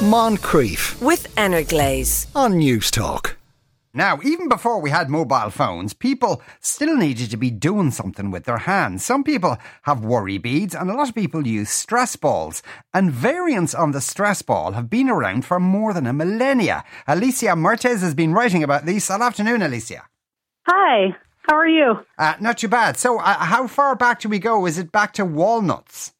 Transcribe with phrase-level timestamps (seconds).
[0.00, 2.26] Moncrieff with Energlaze.
[2.34, 3.34] on Newstalk.
[3.92, 8.44] Now, even before we had mobile phones, people still needed to be doing something with
[8.44, 9.04] their hands.
[9.04, 12.62] Some people have worry beads, and a lot of people use stress balls.
[12.94, 16.82] And variants on the stress ball have been around for more than a millennia.
[17.06, 19.06] Alyssa Mertes has been writing about these.
[19.06, 20.00] Good afternoon, Alyssa.
[20.66, 21.96] Hi, how are you?
[22.16, 22.96] Uh, not too bad.
[22.96, 24.64] So, uh, how far back do we go?
[24.64, 26.14] Is it back to walnuts?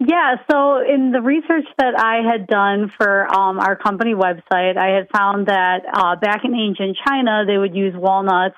[0.00, 4.94] Yeah, so in the research that I had done for um, our company website, I
[4.94, 8.54] had found that uh, back in ancient China, they would use walnuts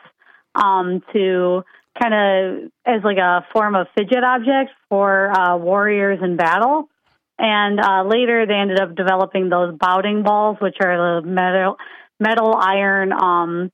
[0.55, 1.63] um, to
[2.01, 6.91] kind of as like a form of fidget object for uh, warriors in battle.
[7.39, 11.77] And uh, later, they ended up developing those Baoding balls, which are the metal,
[12.21, 13.73] metal iron um,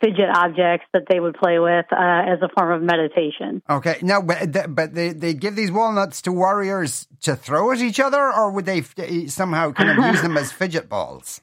[0.00, 3.62] fidget objects that they would play with uh, as a form of meditation.
[3.68, 8.00] Okay, now, but, but they, they give these walnuts to warriors to throw at each
[8.00, 11.40] other, or would they f- somehow kind of use them as fidget balls?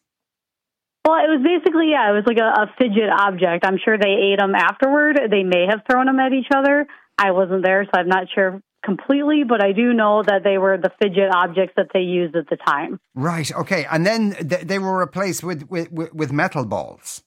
[1.06, 3.64] Well, it was basically, yeah, it was like a, a fidget object.
[3.66, 5.20] I'm sure they ate them afterward.
[5.30, 6.88] They may have thrown them at each other.
[7.18, 10.78] I wasn't there, so I'm not sure completely, but I do know that they were
[10.78, 13.00] the fidget objects that they used at the time.
[13.16, 13.52] Right.
[13.54, 13.86] Okay.
[13.92, 17.24] And then th- they were replaced with, with, with with metal balls.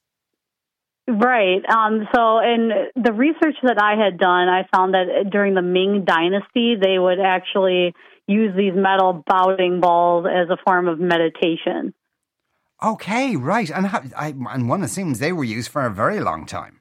[1.08, 1.62] Right.
[1.66, 6.04] Um, so, in the research that I had done, I found that during the Ming
[6.04, 7.94] Dynasty, they would actually
[8.26, 11.94] use these metal Baoding balls as a form of meditation.
[12.82, 13.36] Okay.
[13.36, 13.70] Right.
[13.70, 16.80] And how, I, and one assumes they were used for a very long time.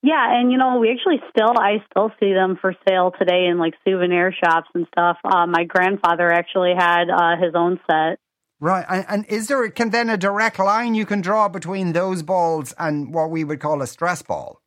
[0.00, 3.58] Yeah, and you know, we actually still, I still see them for sale today in
[3.58, 5.16] like souvenir shops and stuff.
[5.24, 8.18] Uh, my grandfather actually had uh, his own set.
[8.60, 8.84] Right.
[8.88, 12.74] And, and is there can then a direct line you can draw between those balls
[12.78, 14.60] and what we would call a stress ball?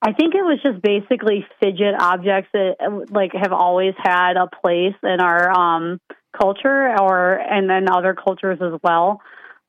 [0.00, 4.94] I think it was just basically fidget objects that like have always had a place
[5.02, 5.98] in our um,
[6.38, 9.22] culture, or and then other cultures as well.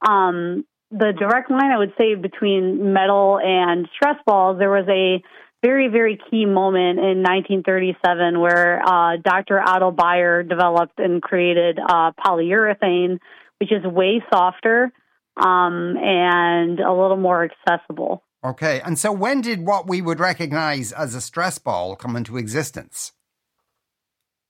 [0.06, 5.24] Um, the direct line I would say between metal and stress balls, there was a
[5.66, 9.60] very very key moment in 1937 where uh, Dr.
[9.60, 13.18] Otto Bayer developed and created uh, polyurethane,
[13.60, 14.92] which is way softer
[15.38, 18.22] um, and a little more accessible.
[18.44, 18.80] Okay.
[18.86, 23.14] And so when did what we would recognize as a stress ball come into existence?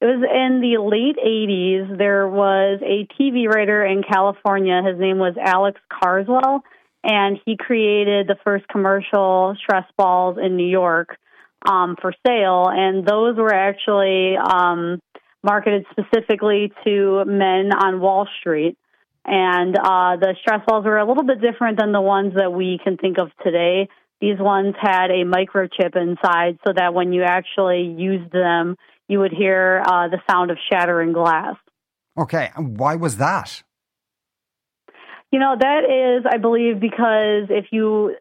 [0.01, 1.97] It was in the late 80s.
[1.97, 4.81] There was a TV writer in California.
[4.85, 6.61] His name was Alex Carswell,
[7.05, 11.17] and he created the first commercial stress balls in New York
[11.69, 12.67] um, for sale.
[12.67, 14.99] And those were actually um,
[15.43, 18.75] marketed specifically to men on Wall Street.
[19.23, 22.79] And uh, the stress balls were a little bit different than the ones that we
[22.83, 23.87] can think of today.
[24.19, 28.77] These ones had a microchip inside so that when you actually used them,
[29.07, 31.55] you would hear uh, the sound of shattering glass.
[32.17, 32.49] Okay.
[32.55, 33.61] And why was that?
[35.31, 38.15] You know, that is, I believe, because if you,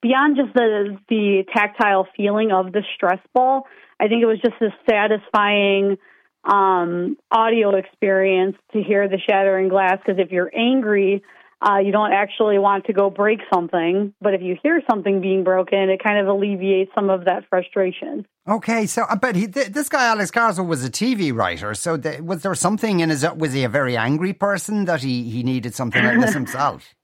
[0.00, 3.66] beyond just the, the tactile feeling of the stress ball,
[4.00, 5.98] I think it was just a satisfying
[6.44, 9.98] um, audio experience to hear the shattering glass.
[10.04, 11.22] Because if you're angry,
[11.62, 14.12] uh, you don't actually want to go break something.
[14.20, 18.26] But if you hear something being broken, it kind of alleviates some of that frustration.
[18.48, 21.74] Okay, so I bet he, th- this guy Alex Carswell was a TV writer.
[21.74, 23.24] So th- was there something in his?
[23.36, 26.94] Was he a very angry person that he he needed something like this himself?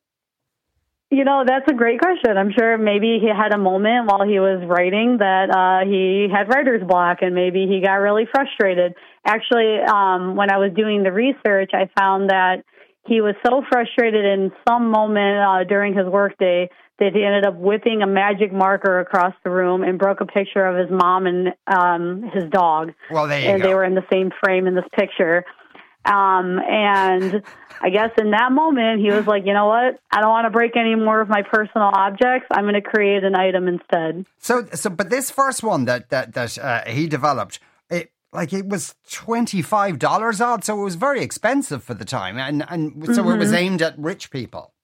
[1.10, 2.36] You know, that's a great question.
[2.36, 6.48] I'm sure maybe he had a moment while he was writing that uh, he had
[6.48, 8.92] writer's block and maybe he got really frustrated.
[9.24, 12.62] Actually, um, when I was doing the research, I found that
[13.08, 17.56] he was so frustrated in some moment uh, during his workday that he ended up
[17.56, 21.48] whipping a magic marker across the room and broke a picture of his mom and
[21.66, 22.92] um, his dog.
[23.10, 23.68] Well, there you and go.
[23.68, 25.44] they were in the same frame in this picture.
[26.04, 27.42] Um, and
[27.80, 30.00] I guess in that moment, he was like, you know what?
[30.10, 32.48] I don't want to break any more of my personal objects.
[32.50, 34.26] I'm going to create an item instead.
[34.38, 38.66] So, so, but this first one that that that uh, he developed, it like it
[38.66, 43.14] was twenty five dollars odd, so it was very expensive for the time, and and
[43.14, 44.74] so it was aimed at rich people.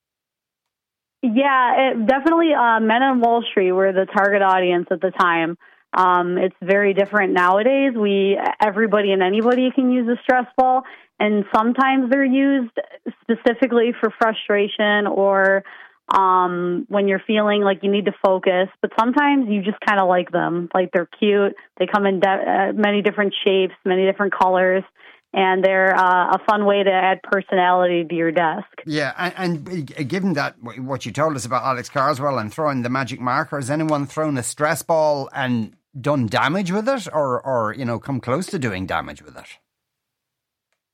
[1.23, 2.53] Yeah, it, definitely.
[2.53, 5.57] Uh, Men on Wall Street were the target audience at the time.
[5.97, 7.93] Um, it's very different nowadays.
[7.97, 10.83] We everybody and anybody can use a stress ball,
[11.21, 12.77] and sometimes they're used
[13.23, 15.65] specifically for frustration or
[16.09, 18.69] um, when you're feeling like you need to focus.
[18.83, 21.55] But sometimes you just kind of like them, like they're cute.
[21.79, 24.85] They come in de- uh, many different shapes, many different colors,
[25.33, 28.69] and they're uh, a fun way to add personality to your desk.
[28.87, 32.91] Yeah, and, and given that what you told us about Alex Carswell and throwing the
[32.91, 37.75] magic marker, has anyone thrown a stress ball and done damage with it, or or
[37.75, 39.47] you know come close to doing damage with it?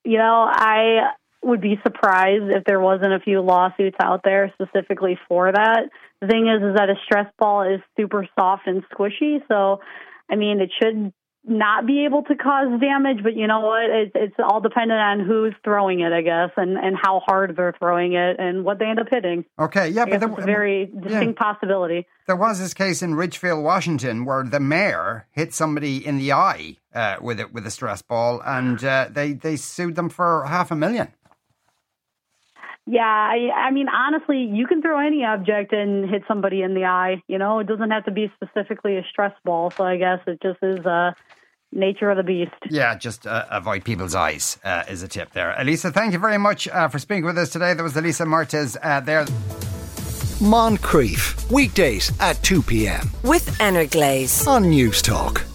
[0.04, 1.10] You know, I
[1.42, 5.88] would be surprised if there wasn't a few lawsuits out there specifically for that.
[6.20, 9.80] The thing is, is that a stress ball is super soft and squishy, so
[10.30, 11.12] I mean, it should
[11.44, 13.90] not be able to cause damage, but you know what?
[13.90, 17.74] It's, it's all dependent on who's throwing it, I guess, and, and how hard they're
[17.78, 19.44] throwing it and what they end up hitting.
[19.58, 21.52] Okay, yeah, but there, it's a very distinct yeah.
[21.52, 22.06] possibility.
[22.26, 26.76] There was this case in Ridgefield, Washington, where the mayor hit somebody in the eye
[26.94, 30.70] uh, with it with a stress ball, and uh, they they sued them for half
[30.70, 31.08] a million.
[32.90, 36.86] Yeah, I, I mean, honestly, you can throw any object and hit somebody in the
[36.86, 37.22] eye.
[37.28, 39.70] You know, it doesn't have to be specifically a stress ball.
[39.70, 41.12] So I guess it just is uh,
[41.70, 42.50] nature of the beast.
[42.68, 45.54] Yeah, just uh, avoid people's eyes uh, is a tip there.
[45.56, 47.74] Alyssa, thank you very much uh, for speaking with us today.
[47.74, 49.24] There was Alyssa Mertes uh, there.
[50.40, 53.08] Moncrieff, weekdays at 2 p.m.
[53.22, 53.56] With
[53.92, 55.49] Glaze on Newstalk.